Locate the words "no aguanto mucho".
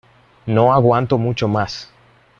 0.47-1.47